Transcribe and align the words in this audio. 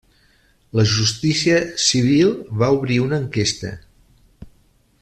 La 0.77 0.85
justícia 0.93 1.59
civil 1.89 2.33
va 2.63 2.71
obrir 2.79 2.99
una 3.05 3.21
enquesta. 3.25 3.75